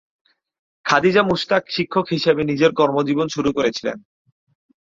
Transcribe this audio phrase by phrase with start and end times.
[0.85, 3.97] খাদিজা মুশতাক শিক্ষক হিসাবে নিজের কর্মজীবন শুরু করেছিলেন।